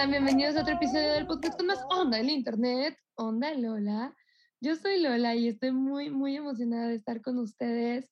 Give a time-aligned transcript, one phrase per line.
[0.00, 0.10] están?
[0.12, 2.96] Bienvenidos a otro episodio del podcast con más onda en internet.
[3.16, 4.16] Onda Lola.
[4.60, 8.10] Yo soy Lola y estoy muy, muy emocionada de estar con ustedes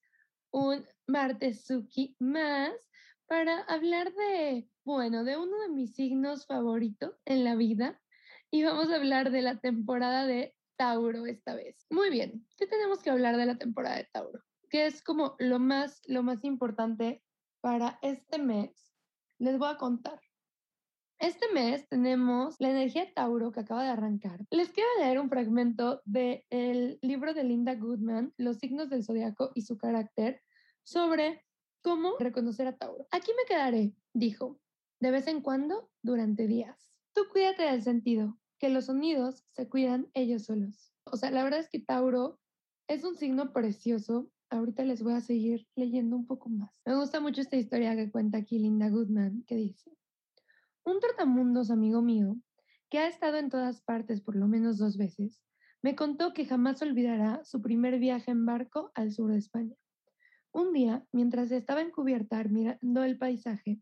[0.51, 2.73] un martes Suki más
[3.27, 7.99] para hablar de, bueno, de uno de mis signos favoritos en la vida.
[8.51, 11.87] Y vamos a hablar de la temporada de Tauro esta vez.
[11.89, 14.43] Muy bien, ¿qué tenemos que hablar de la temporada de Tauro?
[14.69, 17.23] Que es como lo más, lo más importante
[17.63, 18.93] para este mes.
[19.39, 20.21] Les voy a contar.
[21.21, 24.47] Este mes tenemos la energía de Tauro que acaba de arrancar.
[24.51, 29.63] Les quiero leer un fragmento del libro de Linda Goodman, Los signos del zodiaco y
[29.63, 30.41] su carácter,
[30.85, 31.45] sobre
[31.83, 33.09] cómo reconocer a Tauro.
[33.11, 34.61] Aquí me quedaré, dijo,
[35.01, 36.93] de vez en cuando, durante días.
[37.15, 40.93] Tú cuídate del sentido, que los sonidos se cuidan ellos solos.
[41.03, 42.39] O sea, la verdad es que Tauro
[42.87, 44.31] es un signo precioso.
[44.51, 46.81] Ahorita les voy a seguir leyendo un poco más.
[46.87, 49.91] Me gusta mucho esta historia que cuenta aquí Linda Goodman, que dice,
[50.91, 52.37] un trotamundos amigo mío,
[52.91, 55.41] que ha estado en todas partes por lo menos dos veces,
[55.83, 59.75] me contó que jamás olvidará su primer viaje en barco al sur de España.
[60.51, 63.81] Un día, mientras estaba en cubierta mirando el paisaje,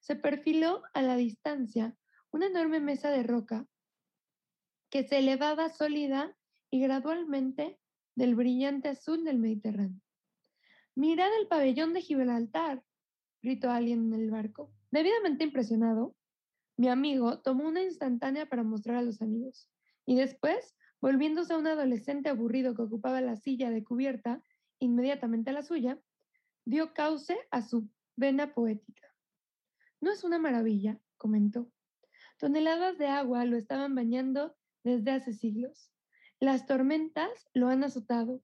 [0.00, 1.96] se perfiló a la distancia
[2.30, 3.66] una enorme mesa de roca
[4.88, 6.34] que se elevaba sólida
[6.70, 7.78] y gradualmente
[8.14, 10.00] del brillante azul del Mediterráneo.
[10.94, 12.82] Mirad el pabellón de Gibraltar,
[13.42, 14.72] gritó alguien en el barco.
[14.90, 16.15] Debidamente impresionado,
[16.76, 19.70] mi amigo tomó una instantánea para mostrar a los amigos,
[20.04, 24.42] y después, volviéndose a un adolescente aburrido que ocupaba la silla de cubierta
[24.78, 25.98] inmediatamente a la suya,
[26.64, 29.08] dio cauce a su vena poética.
[30.00, 31.00] ¿No es una maravilla?
[31.16, 31.70] comentó.
[32.38, 34.54] Toneladas de agua lo estaban bañando
[34.84, 35.90] desde hace siglos.
[36.38, 38.42] Las tormentas lo han azotado,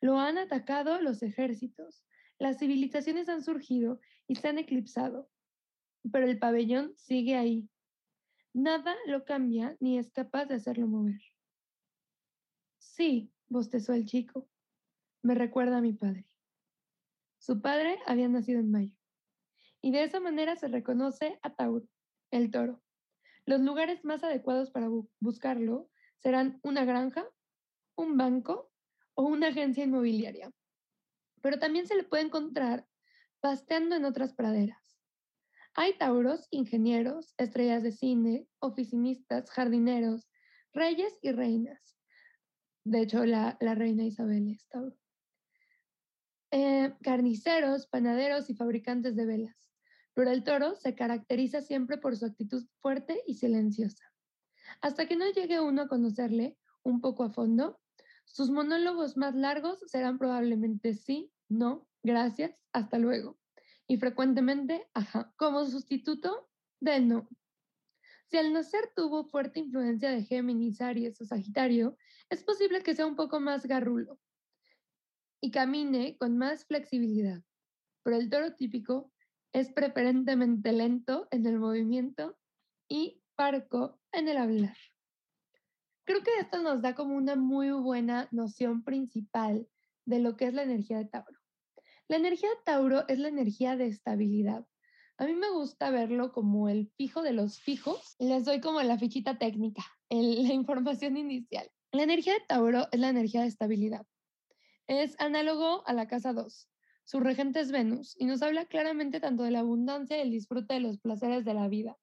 [0.00, 2.04] lo han atacado los ejércitos,
[2.38, 5.28] las civilizaciones han surgido y se han eclipsado,
[6.10, 7.68] pero el pabellón sigue ahí.
[8.52, 11.20] Nada lo cambia ni es capaz de hacerlo mover.
[12.78, 14.48] Sí, bostezó el chico.
[15.22, 16.26] Me recuerda a mi padre.
[17.38, 18.94] Su padre había nacido en mayo.
[19.80, 21.86] Y de esa manera se reconoce a Tauro,
[22.30, 22.82] el toro.
[23.44, 24.88] Los lugares más adecuados para
[25.20, 27.28] buscarlo serán una granja,
[27.96, 28.70] un banco
[29.14, 30.50] o una agencia inmobiliaria.
[31.42, 32.86] Pero también se le puede encontrar
[33.40, 34.83] pasteando en otras praderas
[35.76, 40.28] hay tauros, ingenieros, estrellas de cine, oficinistas, jardineros,
[40.72, 41.96] reyes y reinas.
[42.84, 44.96] De hecho, la, reina Isabel es tauro.
[46.52, 49.68] Eh, carniceros, panaderos y fabricantes de velas.
[50.14, 54.04] Pero el toro se caracteriza siempre por su actitud fuerte y silenciosa.
[54.80, 57.80] Hasta que no llegue uno a conocerle un poco a fondo,
[58.24, 63.38] sus monólogos más largos serán probablemente sí, no, gracias, hasta luego
[63.86, 66.48] y frecuentemente ajá, como sustituto
[66.80, 67.28] del no.
[68.26, 71.96] Si al nacer tuvo fuerte influencia de Géminis, Aries o Sagitario,
[72.30, 74.18] es posible que sea un poco más garrulo
[75.40, 77.42] y camine con más flexibilidad.
[78.02, 79.12] Pero el toro típico
[79.52, 82.38] es preferentemente lento en el movimiento
[82.88, 84.76] y parco en el hablar.
[86.04, 89.68] Creo que esto nos da como una muy buena noción principal
[90.06, 91.43] de lo que es la energía de Tauro.
[92.08, 94.66] La energía de Tauro es la energía de estabilidad.
[95.16, 98.16] A mí me gusta verlo como el fijo de los fijos.
[98.18, 101.70] Les doy como la fichita técnica, la información inicial.
[101.92, 104.06] La energía de Tauro es la energía de estabilidad.
[104.86, 106.68] Es análogo a la casa 2.
[107.04, 110.74] Su regente es Venus y nos habla claramente tanto de la abundancia y el disfrute
[110.74, 111.96] de los placeres de la vida.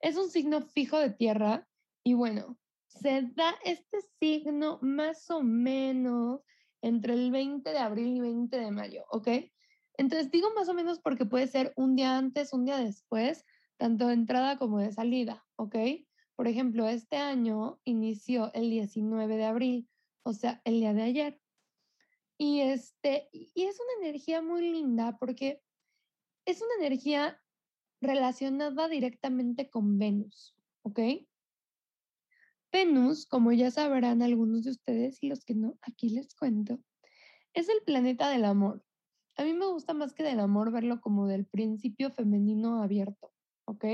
[0.00, 1.66] Es un signo fijo de tierra
[2.04, 6.42] y bueno, se da este signo más o menos
[6.94, 9.28] entre el 20 de abril y 20 de mayo, ¿ok?
[9.96, 13.44] Entonces digo más o menos porque puede ser un día antes, un día después,
[13.76, 15.76] tanto de entrada como de salida, ¿ok?
[16.36, 19.88] Por ejemplo, este año inició el 19 de abril,
[20.24, 21.40] o sea, el día de ayer.
[22.38, 25.62] Y, este, y es una energía muy linda porque
[26.44, 27.40] es una energía
[28.00, 31.00] relacionada directamente con Venus, ¿ok?
[32.74, 36.80] Venus, como ya sabrán algunos de ustedes y los que no, aquí les cuento,
[37.52, 38.84] es el planeta del amor.
[39.36, 43.32] A mí me gusta más que del amor verlo como del principio femenino abierto,
[43.66, 43.84] ¿ok?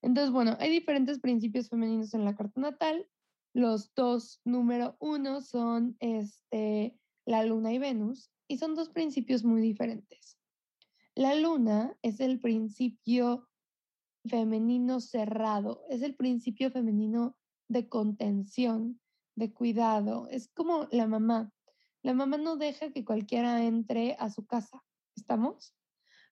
[0.00, 3.06] Entonces, bueno, hay diferentes principios femeninos en la carta natal.
[3.52, 9.60] Los dos número uno son este, la luna y Venus, y son dos principios muy
[9.60, 10.38] diferentes.
[11.14, 13.50] La luna es el principio
[14.24, 17.36] femenino cerrado, es el principio femenino
[17.72, 19.00] de contención,
[19.34, 20.28] de cuidado.
[20.30, 21.50] Es como la mamá.
[22.02, 24.82] La mamá no deja que cualquiera entre a su casa,
[25.16, 25.74] ¿estamos?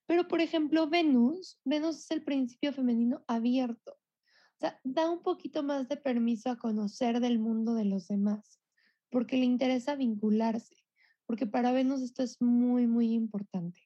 [0.05, 3.93] Pero, por ejemplo, Venus, Venus es el principio femenino abierto.
[3.93, 8.59] O sea, da un poquito más de permiso a conocer del mundo de los demás,
[9.09, 10.75] porque le interesa vincularse,
[11.25, 13.81] porque para Venus esto es muy, muy importante.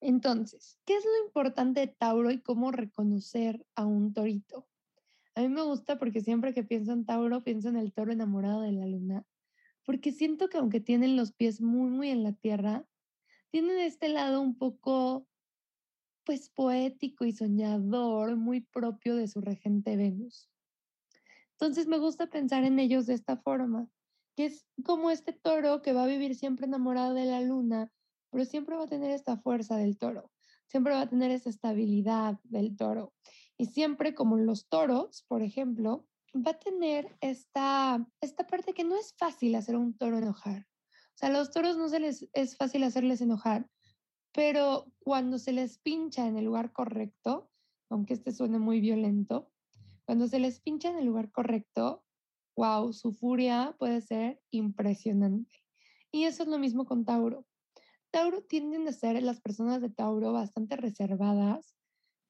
[0.00, 4.66] Entonces, ¿qué es lo importante de Tauro y cómo reconocer a un torito?
[5.36, 8.60] A mí me gusta porque siempre que pienso en Tauro, pienso en el toro enamorado
[8.60, 9.26] de la luna,
[9.84, 12.86] porque siento que aunque tienen los pies muy, muy en la tierra,
[13.50, 15.26] tienen este lado un poco,
[16.24, 20.50] pues, poético y soñador, muy propio de su regente Venus.
[21.52, 23.88] Entonces me gusta pensar en ellos de esta forma,
[24.36, 27.90] que es como este toro que va a vivir siempre enamorado de la luna,
[28.30, 30.32] pero siempre va a tener esta fuerza del toro,
[30.66, 33.14] siempre va a tener esa estabilidad del toro.
[33.56, 38.96] Y siempre como los toros, por ejemplo, va a tener esta, esta parte que no
[38.96, 40.66] es fácil hacer un toro enojar.
[41.14, 43.68] O sea, a los toros no se les es fácil hacerles enojar,
[44.32, 47.50] pero cuando se les pincha en el lugar correcto,
[47.88, 49.52] aunque este suene muy violento,
[50.04, 52.04] cuando se les pincha en el lugar correcto,
[52.56, 55.62] wow, su furia puede ser impresionante.
[56.10, 57.46] Y eso es lo mismo con Tauro.
[58.10, 61.74] Tauro tienden a ser las personas de Tauro bastante reservadas,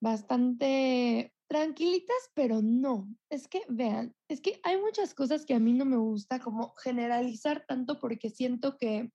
[0.05, 3.09] bastante tranquilitas, pero no.
[3.31, 6.75] Es que, vean, es que hay muchas cosas que a mí no me gusta como
[6.77, 9.11] generalizar tanto porque siento que,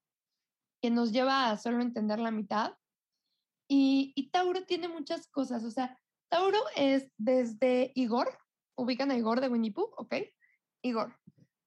[0.82, 2.74] que nos lleva a solo entender la mitad.
[3.70, 5.96] Y, y Tauro tiene muchas cosas, o sea,
[6.28, 8.36] Tauro es desde Igor,
[8.76, 10.16] ubican a Igor de Winnie Pooh, ¿ok?
[10.84, 11.16] Igor.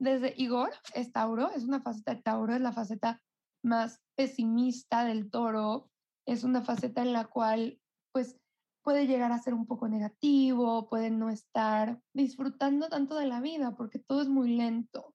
[0.01, 3.23] Desde Igor es Tauro, es una faceta de Tauro, es la faceta
[3.63, 5.91] más pesimista del toro,
[6.27, 7.79] es una faceta en la cual
[8.13, 8.42] pues
[8.83, 13.75] puede llegar a ser un poco negativo, puede no estar disfrutando tanto de la vida
[13.77, 15.15] porque todo es muy lento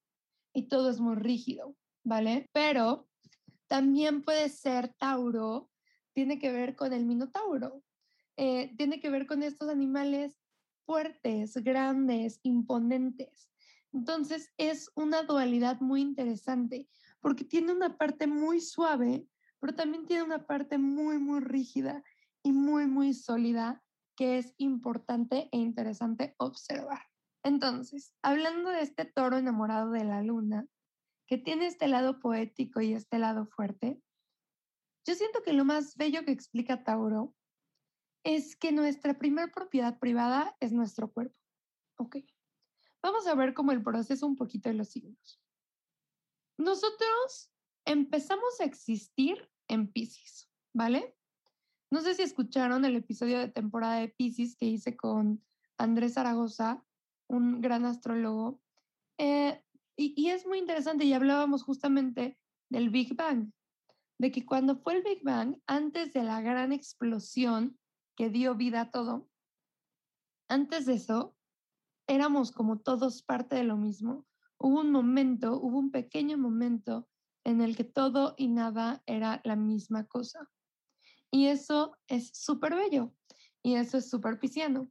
[0.53, 2.49] y todo es muy rígido, ¿vale?
[2.53, 3.07] Pero
[3.67, 5.69] también puede ser Tauro,
[6.13, 7.83] tiene que ver con el Minotauro,
[8.37, 10.37] eh, tiene que ver con estos animales
[10.85, 13.49] fuertes, grandes, imponentes.
[13.91, 16.87] Entonces es una dualidad muy interesante
[17.19, 19.27] porque tiene una parte muy suave,
[19.59, 22.03] pero también tiene una parte muy, muy rígida
[22.43, 23.83] y muy, muy sólida
[24.15, 27.03] que es importante e interesante observar.
[27.43, 30.65] Entonces, hablando de este toro enamorado de la luna,
[31.27, 34.01] que tiene este lado poético y este lado fuerte,
[35.05, 37.35] yo siento que lo más bello que explica Tauro
[38.25, 41.37] es que nuestra primera propiedad privada es nuestro cuerpo.
[41.97, 42.17] Ok.
[43.01, 45.41] Vamos a ver cómo el proceso un poquito de los signos.
[46.57, 47.53] Nosotros
[47.85, 51.16] empezamos a existir en Pisces, ¿vale?
[51.89, 55.43] No sé si escucharon el episodio de temporada de Pisces que hice con
[55.77, 56.83] Andrés Zaragoza,
[57.27, 58.61] un gran astrólogo.
[59.17, 59.63] Eh,
[59.95, 62.37] y, y es muy interesante y hablábamos justamente
[62.69, 63.51] del Big Bang,
[64.19, 67.79] de que cuando fue el Big Bang, antes de la gran explosión
[68.17, 69.29] que dio vida a todo,
[70.49, 71.35] antes de eso,
[72.07, 74.25] éramos como todos parte de lo mismo.
[74.57, 77.07] Hubo un momento, hubo un pequeño momento
[77.44, 80.49] en el que todo y nada era la misma cosa.
[81.31, 83.13] Y eso es súper bello
[83.61, 84.89] y eso es súper pisciano.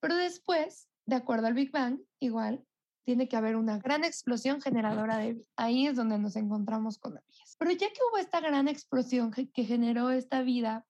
[0.00, 2.66] Pero después, de acuerdo al Big Bang, igual,
[3.04, 5.46] tiene que haber una gran explosión generadora de vida.
[5.56, 7.24] Ahí es donde nos encontramos con la.
[7.58, 10.86] Pero ya que hubo esta gran explosión que generó esta vida,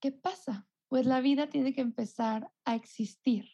[0.00, 0.66] ¿qué pasa?
[0.88, 3.48] Pues la vida tiene que empezar a existir.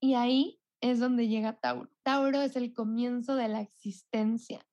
[0.00, 1.90] Y ahí es donde llega Tauro.
[2.02, 4.66] Tauro es el comienzo de la existencia.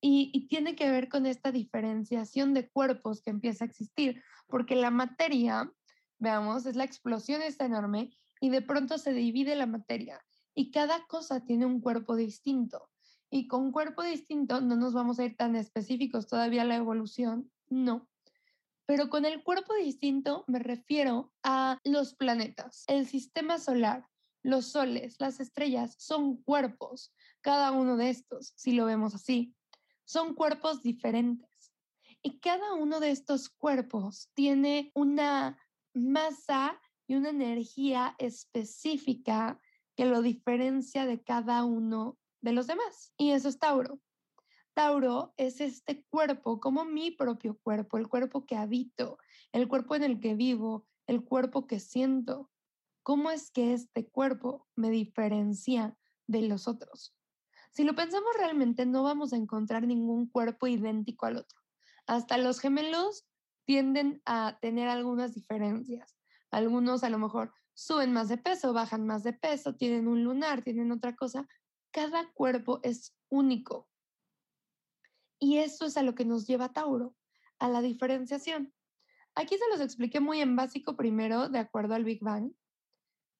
[0.00, 4.90] Y, tiene que ver con esta diferenciación de cuerpos que empieza a existir, porque la
[4.90, 5.72] materia,
[6.18, 8.10] veamos, es la explosión esta enorme
[8.40, 10.24] y de pronto se divide la materia
[10.54, 12.88] y cada cosa tiene un cuerpo distinto.
[13.30, 18.08] Y con cuerpo distinto no nos vamos a ir tan específicos todavía la evolución, no.
[18.86, 24.06] Pero con el cuerpo distinto me refiero a los planetas, el sistema solar,
[24.42, 29.56] los soles, las estrellas son cuerpos, cada uno de estos, si lo vemos así
[30.06, 31.74] son cuerpos diferentes.
[32.22, 35.58] Y cada uno de estos cuerpos tiene una
[35.92, 39.60] masa y una energía específica
[39.94, 43.12] que lo diferencia de cada uno de los demás.
[43.16, 44.00] Y eso es Tauro.
[44.74, 49.18] Tauro es este cuerpo como mi propio cuerpo, el cuerpo que habito,
[49.52, 52.50] el cuerpo en el que vivo, el cuerpo que siento.
[53.02, 55.96] ¿Cómo es que este cuerpo me diferencia
[56.26, 57.15] de los otros?
[57.76, 61.60] Si lo pensamos realmente, no vamos a encontrar ningún cuerpo idéntico al otro.
[62.06, 63.26] Hasta los gemelos
[63.66, 66.16] tienden a tener algunas diferencias.
[66.50, 70.62] Algunos a lo mejor suben más de peso, bajan más de peso, tienen un lunar,
[70.62, 71.46] tienen otra cosa.
[71.90, 73.90] Cada cuerpo es único.
[75.38, 77.14] Y eso es a lo que nos lleva Tauro,
[77.58, 78.72] a la diferenciación.
[79.34, 82.52] Aquí se los expliqué muy en básico primero, de acuerdo al Big Bang,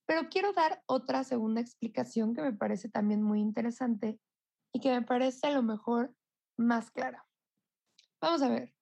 [0.05, 4.21] pero quiero dar otra segunda explicación que me parece también muy interesante
[4.77, 6.15] y que me parece a lo mejor
[6.59, 7.27] más clara.
[8.21, 8.75] Vamos a ver.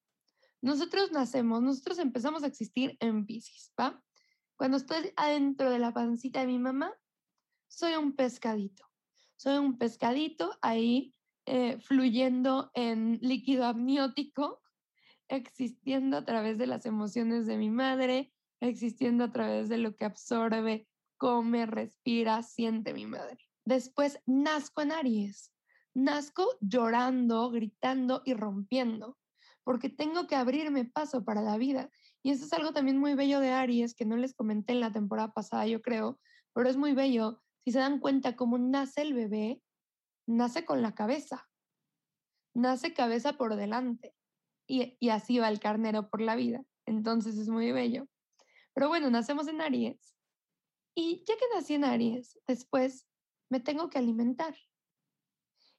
[0.61, 4.03] Nosotros nacemos, nosotros empezamos a existir en Pisces, ¿va?
[4.57, 6.93] Cuando estoy adentro de la pancita de mi mamá,
[7.69, 8.85] soy un pescadito.
[9.37, 11.15] Soy un pescadito ahí
[11.47, 14.63] eh, fluyendo en líquido amniótico,
[15.29, 20.07] existiendo a través de las emociones de mi madre, existiendo a través de lo que
[20.07, 23.39] absorbe, come, respira, siente mi madre.
[23.65, 25.54] Después nazco en Aries.
[25.95, 29.17] Nazco llorando, gritando y rompiendo,
[29.63, 31.91] porque tengo que abrirme paso para la vida.
[32.23, 34.93] Y eso es algo también muy bello de Aries, que no les comenté en la
[34.93, 36.19] temporada pasada, yo creo,
[36.53, 37.43] pero es muy bello.
[37.65, 39.63] Si se dan cuenta cómo nace el bebé,
[40.27, 41.49] nace con la cabeza,
[42.55, 44.15] nace cabeza por delante.
[44.67, 46.65] Y, y así va el carnero por la vida.
[46.87, 48.09] Entonces es muy bello.
[48.75, 50.15] Pero bueno, nacemos en Aries.
[50.97, 53.07] Y ya que nací en Aries, después
[53.51, 54.55] me tengo que alimentar.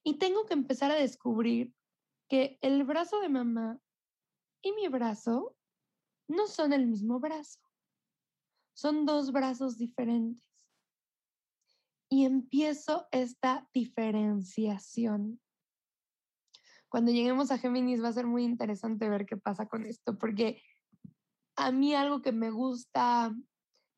[0.08, 1.74] Y tengo que empezar a descubrir
[2.30, 3.80] que el brazo de mamá
[4.62, 5.56] y mi brazo
[6.28, 7.60] no son el mismo brazo.
[8.76, 10.44] Son dos brazos diferentes.
[12.08, 15.42] Y empiezo esta diferenciación.
[16.88, 20.62] Cuando lleguemos a Géminis va a ser muy interesante ver qué pasa con esto, porque
[21.56, 23.36] a mí algo que me gusta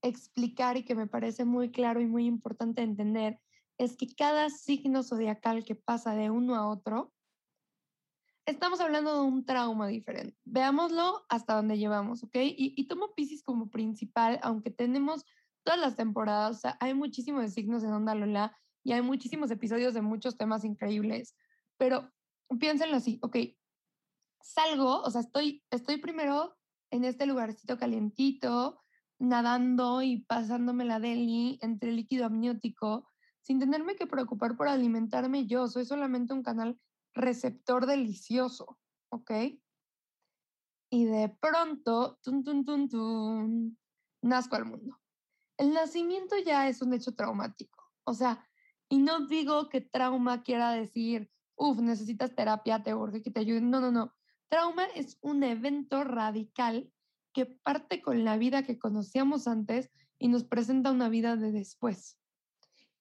[0.02, 3.42] explicar y que me parece muy claro y muy importante entender
[3.78, 7.14] es que cada signo zodiacal que pasa de uno a otro,
[8.46, 10.38] estamos hablando de un trauma diferente.
[10.46, 12.36] Veámoslo hasta donde llevamos, ¿ok?
[12.36, 15.26] Y, tomo Pisces como principal, aunque tenemos
[15.64, 19.94] todas las temporadas, o sea, hay muchísimos signos en Onda Lola y hay muchísimos episodios
[19.94, 21.36] de muchos temas increíbles,
[21.78, 22.10] pero
[22.58, 23.36] piénsenlo así, ok,
[24.42, 26.58] salgo, o sea, estoy, estoy primero
[26.90, 28.80] en este lugarcito calientito,
[29.20, 33.10] nadando y pasándome la deli entre líquido amniótico,
[33.48, 35.70] sin tenerme que preocupar por alimentarme yo.
[35.70, 36.78] Soy solamente un canal
[37.14, 38.78] receptor delicioso,
[39.10, 39.32] ¿ok?
[40.92, 43.78] Y de pronto, tun, tun, tun, tun,
[44.22, 45.00] nazco al mundo.
[45.56, 47.86] El nacimiento ya es un hecho traumático.
[48.04, 48.46] O sea,
[48.90, 53.70] y no digo que trauma quiera decir, uff, necesitas terapia, te urge que te ayuden.
[53.70, 54.14] No, no, no.
[54.50, 56.92] Trauma es un evento radical
[57.32, 59.90] que parte con la vida que conocíamos antes
[60.20, 62.18] y nos presenta una vida de después.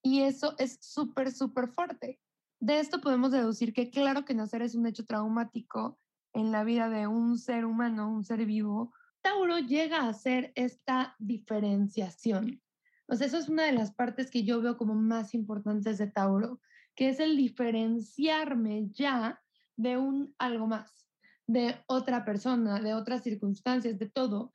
[0.07, 2.21] Y eso es súper, súper fuerte.
[2.61, 5.99] De esto podemos deducir que claro que nacer es un hecho traumático
[6.33, 8.95] en la vida de un ser humano, un ser vivo.
[9.21, 12.63] Tauro llega a hacer esta diferenciación.
[13.09, 16.07] O sea, eso es una de las partes que yo veo como más importantes de
[16.07, 16.61] Tauro,
[16.95, 19.43] que es el diferenciarme ya
[19.75, 21.09] de un algo más,
[21.49, 24.53] de otra persona, de otras circunstancias, de todo.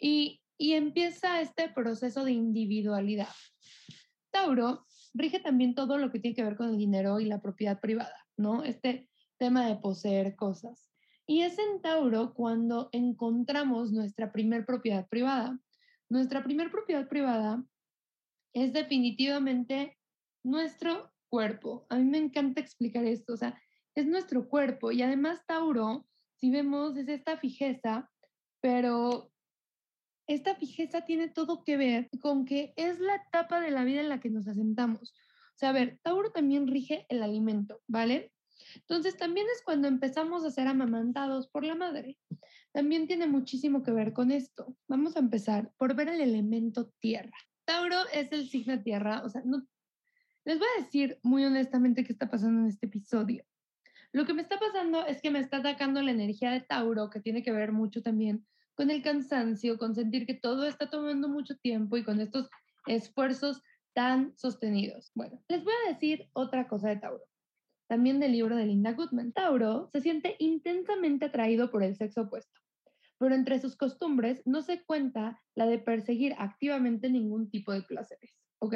[0.00, 3.28] Y, y empieza este proceso de individualidad.
[4.30, 7.80] Tauro rige también todo lo que tiene que ver con el dinero y la propiedad
[7.80, 8.64] privada, ¿no?
[8.64, 10.90] Este tema de poseer cosas.
[11.26, 15.58] Y es en Tauro cuando encontramos nuestra primer propiedad privada.
[16.10, 17.64] Nuestra primer propiedad privada
[18.52, 19.96] es definitivamente
[20.44, 21.86] nuestro cuerpo.
[21.88, 23.58] A mí me encanta explicar esto, o sea,
[23.94, 26.06] es nuestro cuerpo y además Tauro,
[26.36, 28.10] si vemos, es esta fijeza,
[28.60, 29.32] pero
[30.26, 34.08] esta fijeza tiene todo que ver con que es la etapa de la vida en
[34.08, 35.14] la que nos asentamos.
[35.54, 38.32] O sea, a ver, Tauro también rige el alimento, ¿vale?
[38.76, 42.18] Entonces también es cuando empezamos a ser amamantados por la madre.
[42.72, 44.76] También tiene muchísimo que ver con esto.
[44.88, 47.36] Vamos a empezar por ver el elemento tierra.
[47.64, 49.66] Tauro es el signo tierra, o sea, no,
[50.44, 53.44] les voy a decir muy honestamente qué está pasando en este episodio.
[54.12, 57.20] Lo que me está pasando es que me está atacando la energía de Tauro, que
[57.20, 61.56] tiene que ver mucho también con el cansancio, con sentir que todo está tomando mucho
[61.56, 62.48] tiempo y con estos
[62.86, 63.62] esfuerzos
[63.94, 65.10] tan sostenidos.
[65.14, 67.24] Bueno, les voy a decir otra cosa de Tauro.
[67.88, 69.32] También del libro de Linda Goodman.
[69.32, 72.60] Tauro se siente intensamente atraído por el sexo opuesto,
[73.18, 78.34] pero entre sus costumbres no se cuenta la de perseguir activamente ningún tipo de placeres.
[78.58, 78.74] ¿Ok?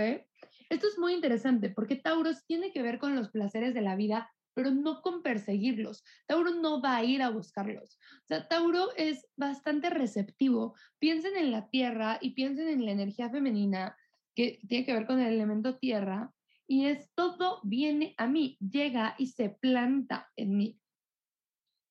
[0.71, 4.31] Esto es muy interesante porque Tauro tiene que ver con los placeres de la vida
[4.59, 6.03] pero no con perseguirlos.
[6.27, 7.97] Tauro no va a ir a buscarlos.
[8.25, 10.75] O sea, Tauro es bastante receptivo.
[10.99, 13.97] Piensen en la tierra y piensen en la energía femenina
[14.35, 16.33] que tiene que ver con el elemento tierra
[16.67, 20.81] y es todo viene a mí, llega y se planta en mí.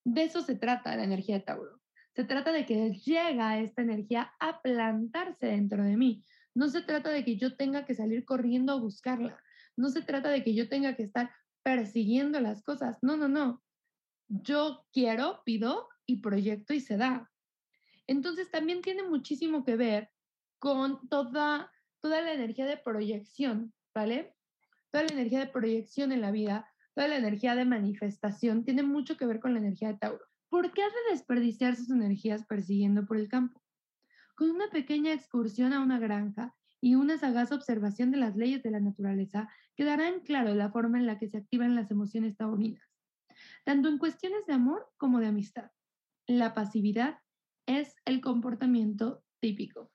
[0.03, 1.79] De eso se trata la energía de Tauro.
[2.17, 6.21] Se trata de que llega esta energía a plantarse dentro de mí.
[6.53, 9.41] No se trata de que yo tenga que salir corriendo a buscarla.
[9.77, 11.31] No se trata de que yo tenga que estar
[11.67, 12.97] persiguiendo las cosas.
[13.01, 13.62] No, no, no.
[14.29, 17.29] Yo quiero, pido y proyecto y se da.
[18.07, 20.09] Entonces también tiene muchísimo que ver
[20.59, 21.69] con toda,
[22.00, 24.33] toda la energía de proyección, ¿vale?
[24.91, 29.17] Toda la energía de proyección en la vida, toda la energía de manifestación, tiene mucho
[29.17, 30.24] que ver con la energía de Tauro.
[30.47, 33.62] ¿Por qué hace desperdiciar sus energías persiguiendo por el campo?
[34.38, 38.72] Con una pequeña excursión a una granja y una sagaz observación de las leyes de
[38.72, 42.84] la naturaleza, quedará en claro la forma en la que se activan las emociones taurinas,
[43.65, 45.72] tanto en cuestiones de amor como de amistad.
[46.27, 47.19] La pasividad
[47.65, 49.91] es el comportamiento típico.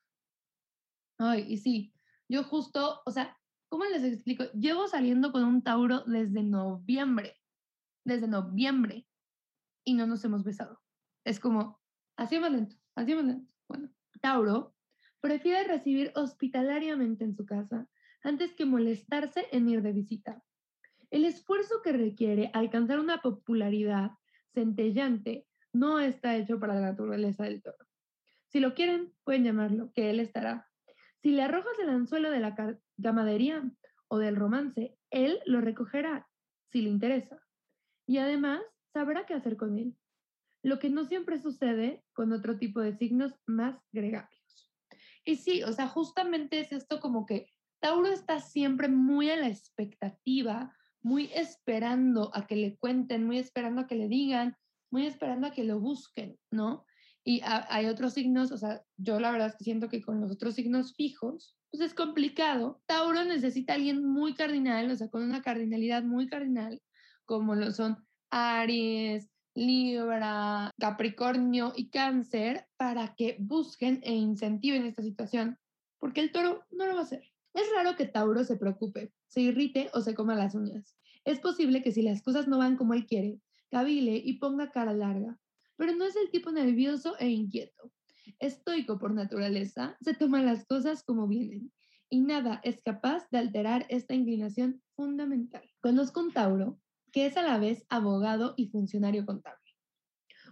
[1.19, 1.95] Ay, y sí,
[2.29, 3.37] yo justo, o sea,
[3.69, 4.45] ¿cómo les explico?
[4.53, 7.37] Llevo saliendo con un Tauro desde noviembre,
[8.05, 9.07] desde noviembre,
[9.85, 10.81] y no nos hemos besado.
[11.25, 11.81] Es como,
[12.17, 13.53] así más lento, así más lento.
[13.69, 14.72] Bueno, Tauro
[15.23, 17.89] prefiere recibir hospitalariamente en su casa
[18.23, 20.43] antes que molestarse en ir de visita.
[21.11, 24.11] El esfuerzo que requiere alcanzar una popularidad
[24.53, 27.87] centellante no está hecho para la naturaleza del toro.
[28.49, 30.69] Si lo quieren, pueden llamarlo, que él estará.
[31.23, 33.63] Si le arrojas el anzuelo de la gamadería
[34.09, 36.29] o del romance, él lo recogerá,
[36.71, 37.41] si le interesa.
[38.07, 38.61] Y además,
[38.93, 39.97] sabrá qué hacer con él.
[40.63, 44.42] Lo que no siempre sucede con otro tipo de signos más gregarios.
[45.25, 47.47] Y sí, o sea, justamente es esto como que
[47.81, 53.83] Tauro está siempre muy a la expectativa, muy esperando a que le cuenten, muy esperando
[53.83, 54.57] a que le digan,
[54.91, 56.85] muy esperando a que lo busquen, ¿no?
[57.25, 60.31] Y hay otros signos, o sea, yo la verdad es que siento que con los
[60.33, 62.83] otros signos fijos, pues es complicado.
[62.87, 66.83] Tauro necesita a alguien muy cardinal, o sea, con una cardinalidad muy cardinal,
[67.25, 75.59] como lo son Aries, Libra, Capricornio y Cáncer, para que busquen e incentiven esta situación,
[75.99, 77.23] porque el toro no lo va a hacer.
[77.55, 80.97] Es raro que Tauro se preocupe, se irrite o se coma las uñas.
[81.25, 84.95] Es posible que si las cosas no van como él quiere, cavile y ponga cara
[84.95, 85.39] larga,
[85.77, 87.93] pero no es el tipo nervioso e inquieto.
[88.39, 91.73] Estoico por naturaleza, se toma las cosas como vienen
[92.09, 95.63] y nada es capaz de alterar esta inclinación fundamental.
[95.81, 96.79] Conozco un Tauro
[97.13, 99.59] que es a la vez abogado y funcionario contable.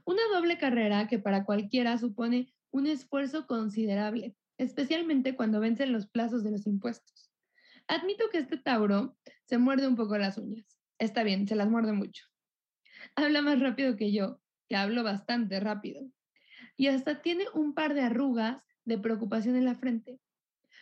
[0.05, 6.45] Una doble carrera que para cualquiera supone un esfuerzo considerable, especialmente cuando vencen los plazos
[6.45, 7.31] de los impuestos.
[7.89, 10.79] Admito que este Tauro se muerde un poco las uñas.
[10.99, 12.31] Está bien, se las muerde mucho
[13.15, 16.03] habla más rápido que yo, que hablo bastante rápido.
[16.77, 20.21] Y hasta tiene un par de arrugas de preocupación en la frente.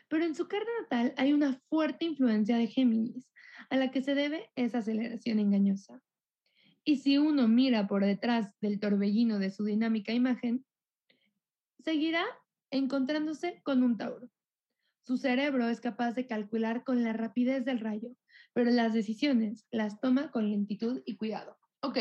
[0.09, 3.29] Pero en su carta natal hay una fuerte influencia de Géminis,
[3.70, 6.02] a la que se debe esa aceleración engañosa.
[6.85, 10.64] Y si uno mira por detrás del torbellino de su dinámica imagen,
[11.81, 12.24] seguirá
[12.70, 14.31] encontrándose con un Tauro.
[15.02, 18.11] Su cerebro es capaz de calcular con la rapidez del rayo,
[18.52, 21.59] pero las decisiones las toma con lentitud y cuidado.
[21.81, 21.98] Ok,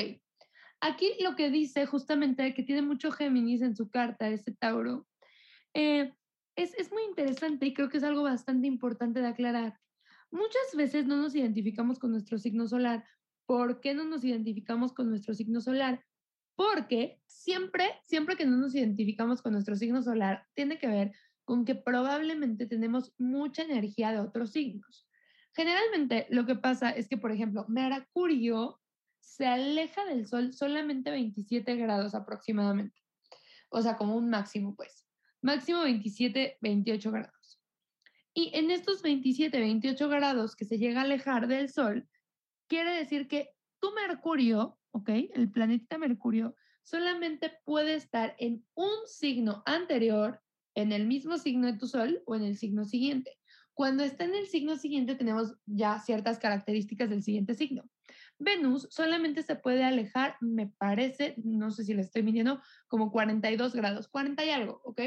[0.82, 5.08] aquí lo que dice justamente que tiene mucho Géminis en su carta, ese Tauro,
[5.74, 6.14] eh,
[6.56, 9.78] es, es muy interesante y creo que es algo bastante importante de aclarar.
[10.32, 13.06] Muchas veces no nos identificamos con nuestro signo solar.
[13.46, 16.04] ¿Por qué no nos identificamos con nuestro signo solar?
[16.56, 21.12] Porque siempre, siempre que no nos identificamos con nuestro signo solar, tiene que ver
[21.46, 25.08] con que probablemente tenemos mucha energía de otros signos.
[25.54, 28.82] Generalmente lo que pasa es que, por ejemplo, Mercurio
[29.22, 33.00] se aleja del Sol solamente 27 grados aproximadamente.
[33.70, 35.06] O sea, como un máximo, pues.
[35.42, 37.37] Máximo 27, 28 grados.
[38.38, 42.08] Y en estos 27, 28 grados que se llega a alejar del Sol,
[42.68, 45.10] quiere decir que tu Mercurio, ¿ok?
[45.34, 50.40] El planeta Mercurio solamente puede estar en un signo anterior,
[50.76, 53.40] en el mismo signo de tu Sol o en el signo siguiente.
[53.74, 57.90] Cuando está en el signo siguiente tenemos ya ciertas características del siguiente signo.
[58.38, 63.74] Venus solamente se puede alejar, me parece, no sé si le estoy midiendo, como 42
[63.74, 65.02] grados, 40 y algo, ¿ok?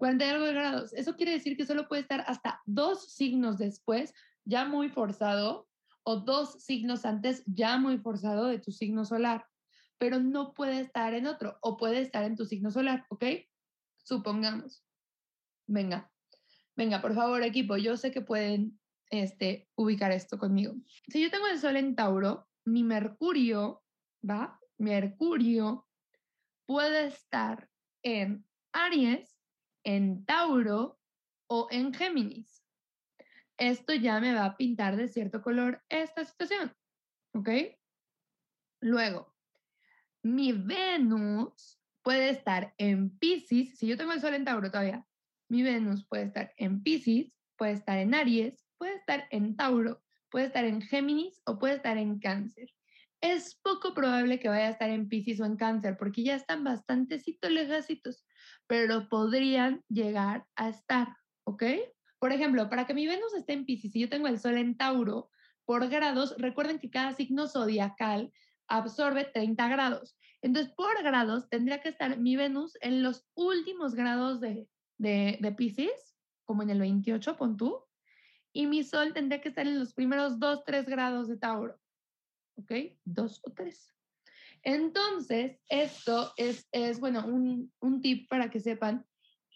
[0.00, 0.94] 40 y algo de grados.
[0.94, 4.14] Eso quiere decir que solo puede estar hasta dos signos después,
[4.46, 5.68] ya muy forzado,
[6.02, 9.46] o dos signos antes, ya muy forzado de tu signo solar,
[9.98, 13.24] pero no puede estar en otro, o puede estar en tu signo solar, ¿ok?
[13.98, 14.82] Supongamos.
[15.66, 16.10] Venga,
[16.74, 20.72] venga, por favor, equipo, yo sé que pueden este, ubicar esto conmigo.
[21.08, 23.84] Si yo tengo el Sol en Tauro, mi Mercurio,
[24.28, 24.58] ¿va?
[24.78, 25.86] Mercurio
[26.64, 27.68] puede estar
[28.02, 29.29] en Aries,
[29.84, 30.98] en Tauro
[31.46, 32.64] o en Géminis.
[33.56, 36.74] Esto ya me va a pintar de cierto color esta situación,
[37.34, 37.48] ¿ok?
[38.80, 39.34] Luego,
[40.22, 45.06] mi Venus puede estar en Pisces, si yo tengo el Sol en Tauro todavía,
[45.48, 50.46] mi Venus puede estar en Pisces, puede estar en Aries, puede estar en Tauro, puede
[50.46, 52.70] estar en Géminis o puede estar en Cáncer.
[53.20, 56.64] es poco probable que vaya a estar en Pisces o en Cáncer, porque ya están
[56.64, 58.24] bastante lejacitos,
[58.70, 61.64] pero podrían llegar a estar, ¿ok?
[62.20, 64.76] Por ejemplo, para que mi Venus esté en Pisces y yo tengo el Sol en
[64.76, 65.28] Tauro,
[65.64, 68.32] por grados, recuerden que cada signo zodiacal
[68.68, 70.16] absorbe 30 grados.
[70.40, 75.50] Entonces, por grados, tendría que estar mi Venus en los últimos grados de, de, de
[75.50, 77.84] Pisces, como en el 28, pon tú,
[78.52, 81.76] y mi Sol tendría que estar en los primeros 2, 3 grados de Tauro.
[82.54, 82.70] ¿Ok?
[83.04, 83.99] 2 o 3.
[84.62, 89.06] Entonces, esto es, es bueno, un, un tip para que sepan.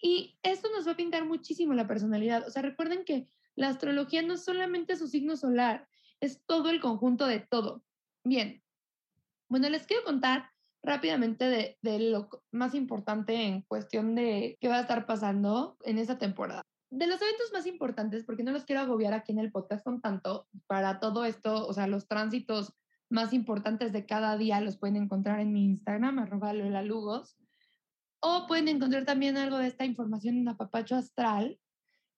[0.01, 2.47] Y esto nos va a pintar muchísimo la personalidad.
[2.47, 5.89] O sea, recuerden que la astrología no es solamente su signo solar,
[6.21, 7.83] es todo el conjunto de todo.
[8.25, 8.63] Bien,
[9.49, 10.51] bueno, les quiero contar
[10.83, 15.99] rápidamente de, de, lo más importante en cuestión de qué va a estar pasando en
[15.99, 16.63] esta temporada.
[16.91, 20.01] De los eventos más importantes, porque no los quiero agobiar aquí en el podcast con
[20.01, 22.75] tanto, para todo esto, o sea, los tránsitos
[23.11, 27.37] más importantes de cada día los pueden encontrar en mi Instagram, arroba Lugos,
[28.21, 31.59] o pueden encontrar también algo de esta información en Apapacho Astral.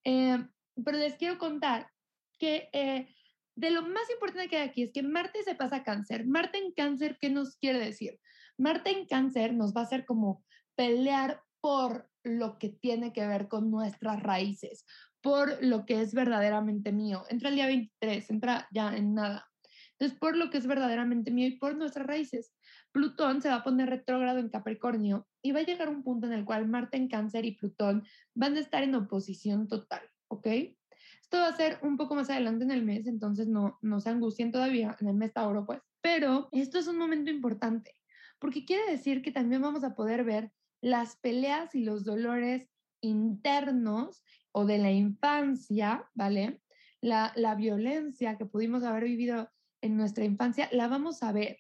[0.05, 0.39] Eh,
[0.85, 1.91] pero les quiero contar
[2.39, 3.09] que eh,
[3.57, 6.27] de lo más importante que hay aquí es que Marte se pasa a cáncer.
[6.27, 8.21] Marte en cáncer, ¿qué nos quiere decir?
[8.59, 10.45] Marte en cáncer nos va a hacer como
[10.77, 14.85] pelear por lo que tiene que ver con nuestras raíces,
[15.21, 17.25] por lo que es verdaderamente mío.
[17.29, 19.49] Entra el día 23, entra ya en nada.
[19.99, 22.53] Entonces, por lo que es verdaderamente mío y por nuestras raíces.
[22.93, 26.35] Plutón se va a poner retrógrado en Capricornio y va a llegar un punto en
[26.35, 28.05] el cual Marte en Cáncer y Plutón
[28.35, 30.47] van a estar en oposición total, ¿ok?
[31.23, 34.11] Esto va a ser un poco más adelante en el mes, entonces no, no se
[34.11, 35.81] angustien todavía, en el mes Tauro, pues.
[36.01, 37.95] Pero esto es un momento importante,
[38.39, 42.69] porque quiere decir que también vamos a poder ver las peleas y los dolores
[43.01, 46.61] internos o de la infancia, ¿vale?
[47.01, 49.51] La, la violencia que pudimos haber vivido
[49.87, 51.59] en nuestra infancia, la vamos a ver,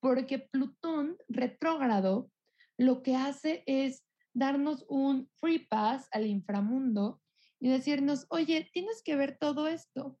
[0.00, 2.30] porque Plutón retrógrado
[2.78, 4.04] lo que hace es
[4.34, 7.20] darnos un free pass al inframundo
[7.60, 10.18] y decirnos, oye, tienes que ver todo esto.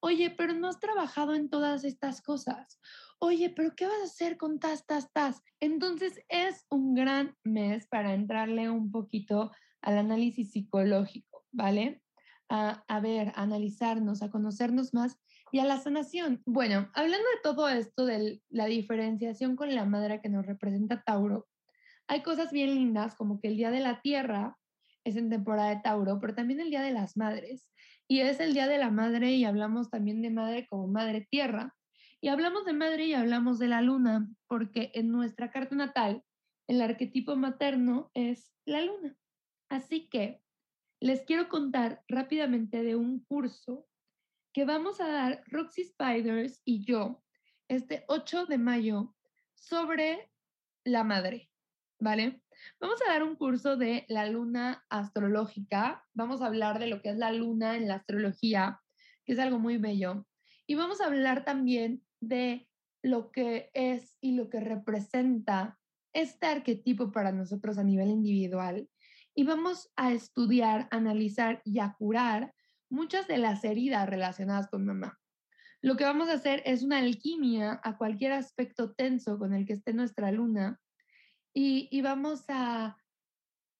[0.00, 2.78] Oye, pero no has trabajado en todas estas cosas.
[3.18, 5.42] Oye, pero ¿qué vas a hacer con tas, tas, tas?
[5.60, 12.02] Entonces es un gran mes para entrarle un poquito al análisis psicológico, ¿vale?
[12.50, 15.18] A, a ver, a analizarnos, a conocernos más
[15.54, 16.42] y a la sanación.
[16.46, 21.46] Bueno, hablando de todo esto, de la diferenciación con la madre que nos representa Tauro,
[22.08, 24.58] hay cosas bien lindas como que el Día de la Tierra
[25.04, 27.70] es en temporada de Tauro, pero también el Día de las Madres.
[28.08, 31.72] Y es el Día de la Madre y hablamos también de madre como madre tierra.
[32.20, 36.24] Y hablamos de madre y hablamos de la luna, porque en nuestra carta natal
[36.66, 39.16] el arquetipo materno es la luna.
[39.68, 40.40] Así que
[40.98, 43.86] les quiero contar rápidamente de un curso
[44.54, 47.24] que vamos a dar Roxy Spiders y yo
[47.66, 49.12] este 8 de mayo
[49.56, 50.30] sobre
[50.84, 51.50] la madre,
[51.98, 52.40] ¿vale?
[52.80, 56.06] Vamos a dar un curso de la luna astrológica.
[56.12, 58.80] Vamos a hablar de lo que es la luna en la astrología,
[59.24, 60.24] que es algo muy bello.
[60.68, 62.68] Y vamos a hablar también de
[63.02, 65.80] lo que es y lo que representa
[66.12, 68.88] este arquetipo para nosotros a nivel individual.
[69.34, 72.54] Y vamos a estudiar, analizar y a curar
[72.90, 75.18] muchas de las heridas relacionadas con mamá.
[75.80, 79.74] Lo que vamos a hacer es una alquimia a cualquier aspecto tenso con el que
[79.74, 80.80] esté nuestra luna
[81.52, 82.96] y, vamos a,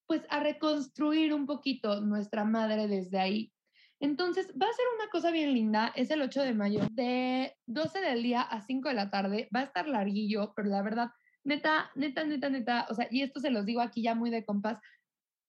[0.07, 3.53] pues, a reconstruir un poquito nuestra madre desde ahí.
[4.01, 5.93] Entonces, va a ser una cosa bien linda.
[5.97, 9.49] Es el 8 de mayo, de 12 del día a 5 de la tarde.
[9.55, 11.09] Va a estar larguillo, pero la verdad,
[11.43, 14.45] neta, neta, neta, neta, o sea, y esto se los digo aquí ya muy de
[14.45, 14.79] compás,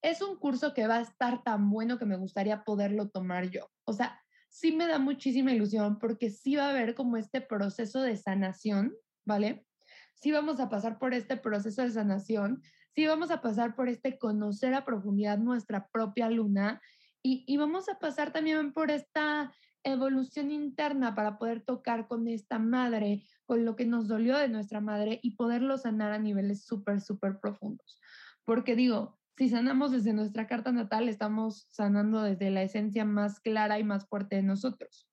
[0.10, 3.70] es un curso que va a estar tan bueno que me gustaría poderlo tomar yo.
[3.86, 8.02] O sea, sí me da muchísima ilusión porque sí va a haber como este proceso
[8.02, 9.65] de sanación, ¿vale?
[10.15, 12.62] sí vamos a pasar por este proceso de sanación,
[12.96, 16.82] sí vamos a pasar por este conocer a profundidad nuestra propia luna
[17.22, 22.58] y, y vamos a pasar también por esta evolución interna para poder tocar con esta
[22.58, 27.02] madre, con lo que nos dolió de nuestra madre y poderlo sanar a niveles súper,
[27.02, 28.00] súper profundos.
[28.46, 33.80] Porque digo, si sanamos desde nuestra carta natal, estamos sanando desde la esencia más clara
[33.80, 35.10] y más fuerte de nosotros.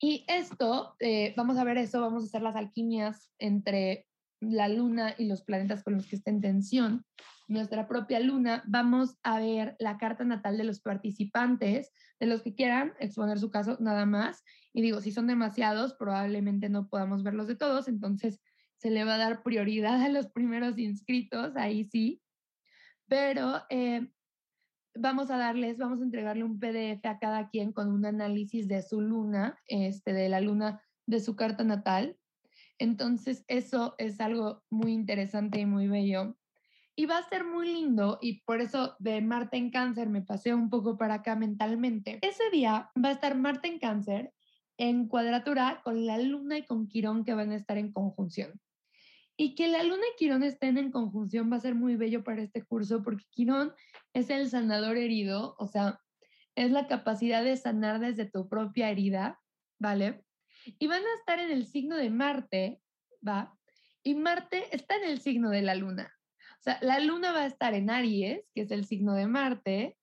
[0.00, 4.06] Y esto, eh, vamos a ver eso, vamos a hacer las alquimias entre
[4.40, 7.06] la luna y los planetas con los que está en tensión.
[7.48, 12.54] Nuestra propia luna, vamos a ver la carta natal de los participantes, de los que
[12.54, 14.42] quieran exponer su caso nada más.
[14.72, 18.40] Y digo, si son demasiados, probablemente no podamos verlos de todos, entonces
[18.76, 22.20] se le va a dar prioridad a los primeros inscritos, ahí sí.
[23.08, 24.08] Pero eh,
[24.94, 28.82] vamos a darles, vamos a entregarle un PDF a cada quien con un análisis de
[28.82, 32.16] su luna, este, de la luna de su carta natal.
[32.78, 36.36] Entonces, eso es algo muy interesante y muy bello.
[36.96, 40.54] Y va a ser muy lindo y por eso de Marte en cáncer me pasé
[40.54, 42.20] un poco para acá mentalmente.
[42.22, 44.32] Ese día va a estar Marte en cáncer
[44.76, 48.60] en cuadratura con la luna y con Quirón que van a estar en conjunción.
[49.36, 52.42] Y que la luna y Quirón estén en conjunción va a ser muy bello para
[52.42, 53.72] este curso porque Quirón
[54.12, 56.00] es el sanador herido, o sea,
[56.54, 59.40] es la capacidad de sanar desde tu propia herida,
[59.78, 60.24] ¿vale?
[60.78, 62.80] Y van a estar en el signo de Marte,
[63.26, 63.56] ¿va?
[64.02, 66.14] Y Marte está en el signo de la luna.
[66.58, 69.96] O sea, la luna va a estar en Aries, que es el signo de Marte,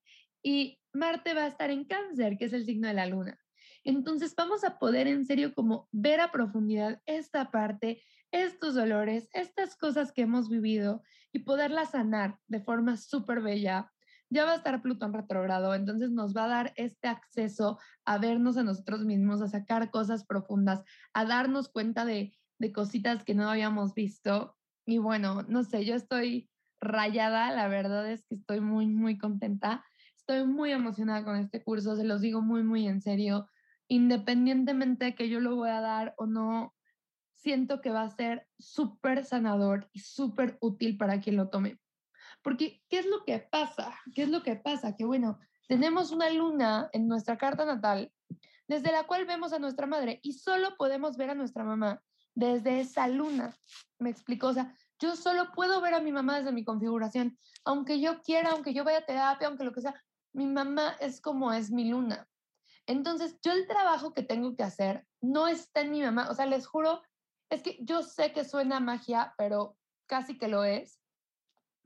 [0.43, 3.40] y Marte va a estar en Cáncer, que es el signo de la luna.
[3.83, 9.75] Entonces vamos a poder en serio como ver a profundidad esta parte, estos dolores, estas
[9.75, 11.01] cosas que hemos vivido
[11.33, 13.91] y poderlas sanar de forma súper bella.
[14.29, 18.55] Ya va a estar Plutón retrogrado, entonces nos va a dar este acceso a vernos
[18.55, 23.49] a nosotros mismos, a sacar cosas profundas, a darnos cuenta de, de cositas que no
[23.49, 24.55] habíamos visto.
[24.85, 29.83] Y bueno, no sé, yo estoy rayada, la verdad es que estoy muy, muy contenta.
[30.15, 33.49] Estoy muy emocionada con este curso, se los digo muy, muy en serio.
[33.91, 36.73] Independientemente de que yo lo voy a dar o no,
[37.33, 41.77] siento que va a ser súper sanador y súper útil para quien lo tome.
[42.41, 43.99] Porque, ¿qué es lo que pasa?
[44.15, 44.95] ¿Qué es lo que pasa?
[44.95, 48.13] Que bueno, tenemos una luna en nuestra carta natal
[48.65, 52.01] desde la cual vemos a nuestra madre y solo podemos ver a nuestra mamá
[52.33, 53.53] desde esa luna.
[53.99, 54.47] ¿Me explico?
[54.47, 57.37] O sea, yo solo puedo ver a mi mamá desde mi configuración.
[57.65, 60.01] Aunque yo quiera, aunque yo vaya a terapia, aunque lo que sea,
[60.31, 62.25] mi mamá es como es mi luna.
[62.91, 66.29] Entonces, yo el trabajo que tengo que hacer no está en mi mamá.
[66.29, 67.01] O sea, les juro
[67.49, 69.77] es que yo sé que suena magia, pero
[70.07, 70.99] casi que lo es,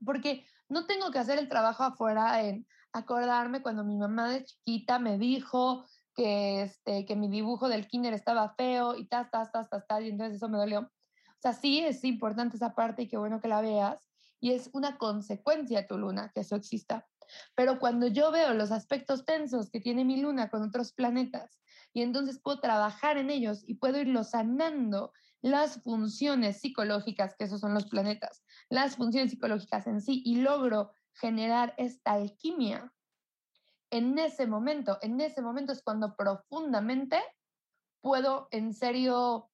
[0.04, 4.98] porque no tengo que hacer el trabajo afuera en acordarme cuando mi mamá de chiquita
[4.98, 9.68] me dijo que, este, que mi dibujo del kinder estaba feo y tas, tas, tas,
[9.68, 10.80] tas, tas, y entonces eso me dolió.
[10.80, 13.98] O sea, sí es importante esa parte y qué bueno que la veas,
[14.40, 17.06] y es una consecuencia tu luna que eso exista.
[17.54, 21.60] Pero cuando yo veo los aspectos tensos que tiene mi luna con otros planetas,
[21.92, 27.60] y entonces puedo trabajar en ellos y puedo irlo sanando las funciones psicológicas, que esos
[27.60, 32.92] son los planetas, las funciones psicológicas en sí, y logro generar esta alquimia,
[33.90, 37.22] en ese momento, en ese momento es cuando profundamente
[38.00, 39.50] puedo en serio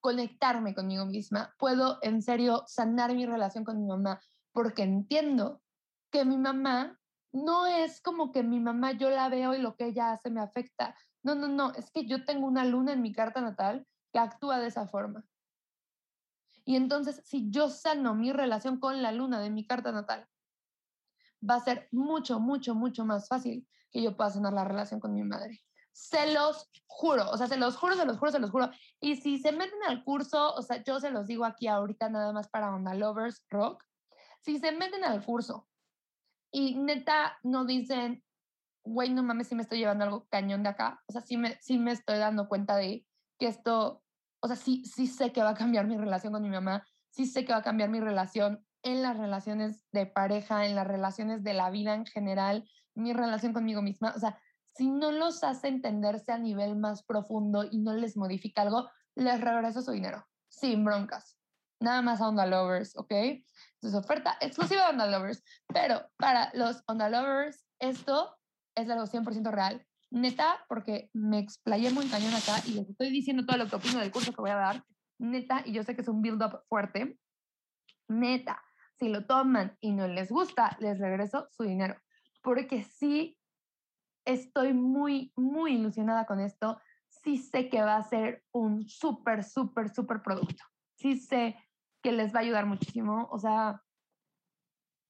[0.00, 4.20] conectarme conmigo misma, puedo en serio sanar mi relación con mi mamá,
[4.52, 5.62] porque entiendo
[6.12, 6.96] que mi mamá
[7.32, 10.40] no es como que mi mamá yo la veo y lo que ella hace me
[10.40, 10.94] afecta.
[11.22, 14.60] No, no, no, es que yo tengo una luna en mi carta natal que actúa
[14.60, 15.24] de esa forma.
[16.64, 20.28] Y entonces, si yo sano mi relación con la luna de mi carta natal,
[21.48, 25.14] va a ser mucho, mucho, mucho más fácil que yo pueda sanar la relación con
[25.14, 25.60] mi madre.
[25.92, 28.70] Se los juro, o sea, se los juro, se los juro, se los juro.
[29.00, 32.32] Y si se meten al curso, o sea, yo se los digo aquí ahorita nada
[32.32, 33.84] más para Onda Lovers Rock,
[34.40, 35.68] si se meten al curso
[36.52, 38.22] y neta no dicen,
[38.84, 41.58] güey, no mames, si me estoy llevando algo cañón de acá, o sea, sí me,
[41.60, 43.06] sí me estoy dando cuenta de
[43.38, 44.02] que esto,
[44.40, 47.26] o sea, sí, sí sé que va a cambiar mi relación con mi mamá, sí
[47.26, 51.42] sé que va a cambiar mi relación en las relaciones de pareja, en las relaciones
[51.42, 54.12] de la vida en general, mi relación conmigo misma.
[54.14, 54.38] O sea,
[54.74, 59.40] si no los hace entenderse a nivel más profundo y no les modifica algo, les
[59.40, 61.38] regreso su dinero, sin broncas.
[61.82, 63.10] Nada más a Onda Lovers, ¿ok?
[63.10, 65.42] Entonces, oferta exclusiva de Onda Lovers.
[65.66, 68.36] Pero para los Onda Lovers, esto
[68.76, 69.84] es algo 100% real.
[70.10, 73.98] Neta, porque me explayé muy cañón acá y les estoy diciendo todo lo que opino
[73.98, 74.84] del curso que voy a dar,
[75.18, 77.18] neta, y yo sé que es un build-up fuerte,
[78.08, 78.62] neta,
[78.98, 81.96] si lo toman y no les gusta, les regreso su dinero,
[82.42, 83.38] porque sí
[84.26, 89.88] estoy muy, muy ilusionada con esto, sí sé que va a ser un súper, súper,
[89.88, 90.62] súper producto,
[90.94, 91.56] sí sé
[92.02, 93.82] que les va a ayudar muchísimo, o sea,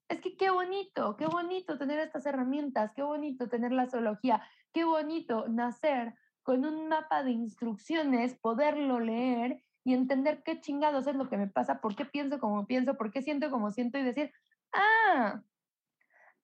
[0.08, 4.84] es que qué bonito, qué bonito tener estas herramientas, qué bonito tener la zoología, qué
[4.84, 11.28] bonito nacer con un mapa de instrucciones, poderlo leer y entender qué chingados es lo
[11.28, 14.30] que me pasa, por qué pienso como pienso, por qué siento como siento y decir,
[14.72, 15.42] ah,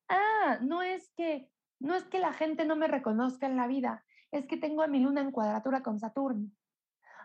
[0.08, 4.04] ah, no es que, no es que la gente no me reconozca en la vida,
[4.30, 6.50] es que tengo a mi luna en cuadratura con Saturno.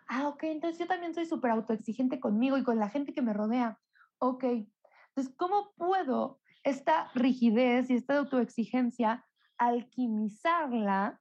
[0.07, 3.33] Ah, ok, entonces yo también soy súper autoexigente conmigo y con la gente que me
[3.33, 3.79] rodea.
[4.19, 9.25] Ok, entonces, ¿cómo puedo esta rigidez y esta autoexigencia
[9.57, 11.19] alquimizarla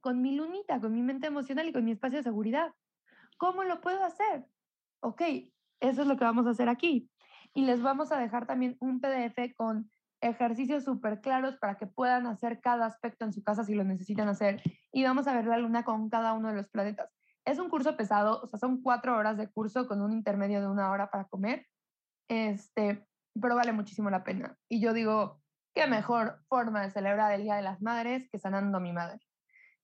[0.00, 2.74] con mi lunita, con mi mente emocional y con mi espacio de seguridad.
[3.38, 4.46] ¿Cómo lo puedo hacer?
[5.00, 5.22] Ok,
[5.80, 7.08] eso es lo que vamos a hacer aquí.
[7.54, 9.90] Y les vamos a dejar también un PDF con
[10.20, 14.28] ejercicios súper claros para que puedan hacer cada aspecto en su casa si lo necesitan
[14.28, 14.62] hacer.
[14.92, 17.10] Y vamos a ver la luna con cada uno de los planetas.
[17.44, 20.68] Es un curso pesado, o sea, son cuatro horas de curso con un intermedio de
[20.68, 21.66] una hora para comer,
[22.28, 23.06] este,
[23.40, 24.56] pero vale muchísimo la pena.
[24.68, 25.42] Y yo digo,
[25.74, 29.20] qué mejor forma de celebrar el Día de las Madres que sanando a mi madre.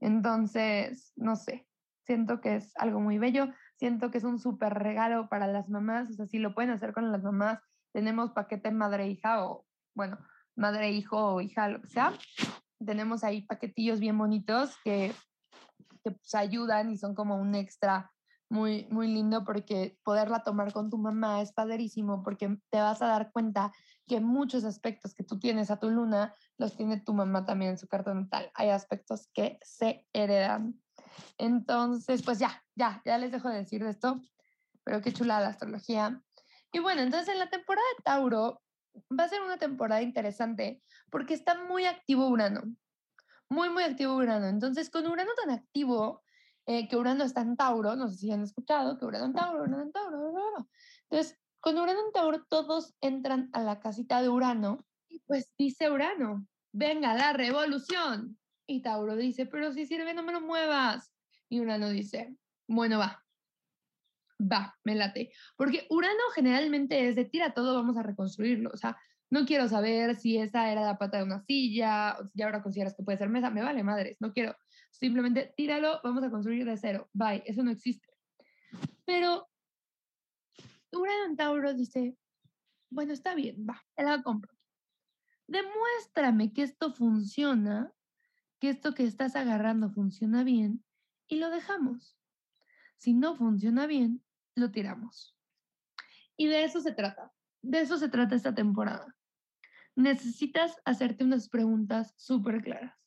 [0.01, 1.67] Entonces, no sé,
[2.05, 6.11] siento que es algo muy bello, siento que es un súper regalo para las mamás,
[6.11, 7.61] o sea, si lo pueden hacer con las mamás,
[7.93, 10.19] tenemos paquete madre-hija o, bueno,
[10.57, 12.13] madre-hijo o hija, lo que sea,
[12.85, 15.13] tenemos ahí paquetillos bien bonitos que,
[16.11, 18.11] que pues, ayudan y son como un extra
[18.51, 23.07] muy, muy lindo porque poderla tomar con tu mamá es padrísimo porque te vas a
[23.07, 23.73] dar cuenta
[24.07, 27.79] que muchos aspectos que tú tienes a tu luna los tiene tu mamá también en
[27.79, 28.51] su carta natal.
[28.55, 30.81] Hay aspectos que se heredan.
[31.37, 34.21] Entonces, pues ya, ya, ya les dejo de decir de esto,
[34.83, 36.23] pero qué chula la astrología.
[36.73, 38.63] Y bueno, entonces en la temporada de Tauro
[39.19, 42.63] va a ser una temporada interesante porque está muy activo Urano,
[43.51, 44.47] muy, muy activo Urano.
[44.47, 46.23] Entonces, con Urano tan activo,
[46.67, 49.63] eh, que Urano está en Tauro, no sé si han escuchado, que Urano en Tauro,
[49.63, 50.69] Urano en Tauro, Urano.
[51.11, 55.91] Entonces, con Urano en Tauro, todos entran a la casita de Urano y pues dice
[55.91, 58.39] Urano, venga la revolución.
[58.67, 61.11] Y Tauro dice, pero si sirve, no me lo muevas.
[61.49, 63.25] Y Urano dice, bueno, va,
[64.41, 65.33] va, me late.
[65.57, 68.71] Porque Urano generalmente es de tira todo, vamos a reconstruirlo.
[68.73, 68.97] O sea,
[69.31, 72.95] no quiero saber si esa era la pata de una silla, o si ahora consideras
[72.95, 74.57] que puede ser mesa, me vale madres, no quiero.
[74.91, 77.09] Simplemente tíralo, vamos a construir de cero.
[77.13, 78.09] Bye, eso no existe.
[79.05, 79.49] Pero
[80.93, 82.17] Urano Tauro dice,
[82.91, 84.53] bueno, está bien, va, te la compro.
[85.47, 87.93] Demuéstrame que esto funciona,
[88.61, 90.85] que esto que estás agarrando funciona bien
[91.27, 92.17] y lo dejamos.
[92.97, 94.23] Si no funciona bien,
[94.55, 95.37] lo tiramos.
[96.37, 97.33] Y de eso se trata.
[97.63, 99.15] De eso se trata esta temporada.
[99.99, 102.99] Necesitas hacerte unas preguntas súper claras.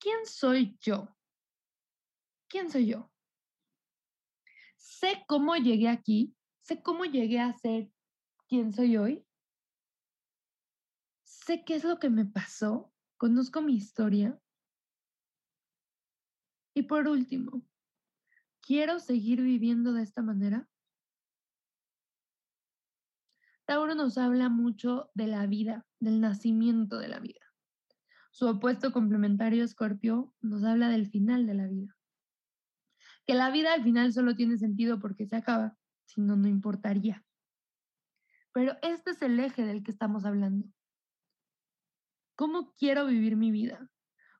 [0.00, 1.16] ¿quién soy yo?
[2.48, 3.10] ¿Quién soy yo?
[4.76, 7.90] Sé cómo llegué aquí, sé cómo llegué a ser
[8.48, 9.26] quien soy hoy.
[11.22, 14.40] Sé qué es lo que me pasó, conozco mi historia.
[16.74, 17.62] Y por último,
[18.60, 20.68] ¿quiero seguir viviendo de esta manera?
[23.70, 27.54] Tauro nos habla mucho de la vida, del nacimiento de la vida.
[28.32, 31.96] Su opuesto complementario, Escorpio, nos habla del final de la vida.
[33.28, 37.24] Que la vida al final solo tiene sentido porque se acaba, si no, no importaría.
[38.52, 40.66] Pero este es el eje del que estamos hablando.
[42.34, 43.88] ¿Cómo quiero vivir mi vida?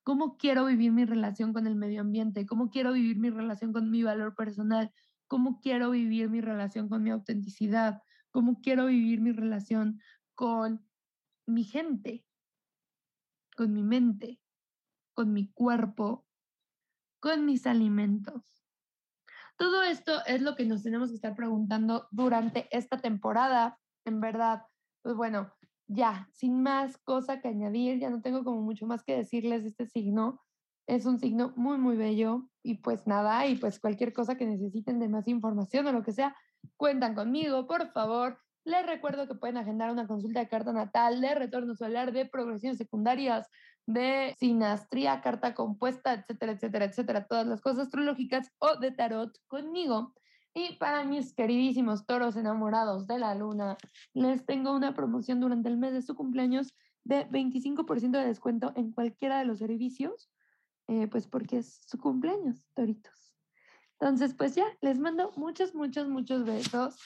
[0.02, 2.46] ¿Cómo quiero vivir mi relación con el medio ambiente?
[2.46, 4.92] ¿Cómo quiero vivir mi relación con mi valor personal?
[5.28, 8.02] ¿Cómo quiero vivir mi relación con mi autenticidad?
[8.30, 10.00] ¿Cómo quiero vivir mi relación
[10.34, 10.86] con
[11.46, 12.24] mi gente?
[13.60, 14.40] con mi mente,
[15.12, 16.26] con mi cuerpo,
[17.20, 18.64] con mis alimentos.
[19.58, 23.78] Todo esto es lo que nos tenemos que estar preguntando durante esta temporada.
[24.06, 24.62] En verdad,
[25.02, 25.52] pues bueno,
[25.86, 29.68] ya, sin más cosa que añadir, ya no tengo como mucho más que decirles de
[29.68, 30.40] este signo.
[30.86, 34.98] Es un signo muy, muy bello y pues nada, y pues cualquier cosa que necesiten
[35.00, 36.34] de más información o lo que sea,
[36.76, 38.38] cuentan conmigo, por favor.
[38.64, 42.78] Les recuerdo que pueden agendar una consulta de carta natal, de retorno solar, de progresiones
[42.78, 43.48] secundarias,
[43.86, 50.14] de sinastría, carta compuesta, etcétera, etcétera, etcétera, todas las cosas astrológicas o de tarot conmigo.
[50.52, 53.76] Y para mis queridísimos toros enamorados de la luna,
[54.14, 58.92] les tengo una promoción durante el mes de su cumpleaños de 25% de descuento en
[58.92, 60.28] cualquiera de los servicios,
[60.88, 63.29] eh, pues porque es su cumpleaños, toritos.
[64.00, 66.96] Entonces, pues ya, les mando muchos, muchos, muchos besos.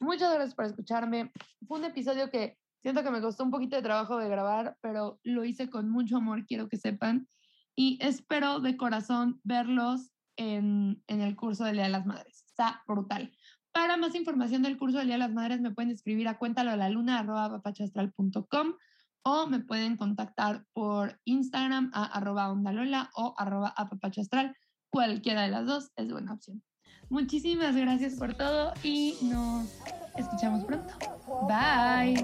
[0.00, 1.32] Muchas gracias por escucharme.
[1.66, 5.18] Fue un episodio que siento que me costó un poquito de trabajo de grabar, pero
[5.22, 7.26] lo hice con mucho amor, quiero que sepan.
[7.74, 12.44] Y espero de corazón verlos en, en el curso del Día de las Madres.
[12.46, 13.32] Está brutal.
[13.72, 16.70] Para más información del curso del Día de las Madres me pueden escribir a cuéntalo
[16.70, 17.24] a la luna
[19.24, 24.54] o me pueden contactar por Instagram a arroba ondalola o arroba apapachastral.
[24.92, 26.62] Cualquiera de las dos es buena opción.
[27.08, 29.66] Muchísimas gracias por todo y nos
[30.16, 30.92] escuchamos pronto.
[31.48, 32.22] Bye.